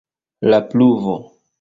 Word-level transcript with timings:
La 0.53 0.61
pluvo. 0.71 1.17